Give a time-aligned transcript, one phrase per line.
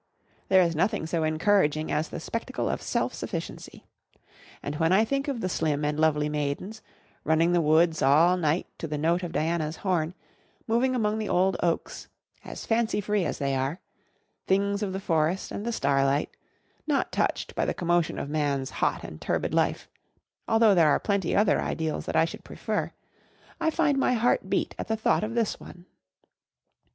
[0.47, 3.85] There is nothing so encouraging as the spectacle of self sufficiency.
[4.63, 6.81] And when I think of the slim and lovely maidens,
[7.23, 10.15] running the woods all night to the note of Diana's horn;
[10.65, 12.07] moving among the old oaks,
[12.43, 13.77] as fancy free as they;
[14.47, 16.31] things of the forest and the starlight,
[16.87, 21.61] not touched by the commotion of man's hot and turbid life—although there are plenty other
[21.61, 25.85] ideals that I should prefer—I find my heart beat at the thought of this one.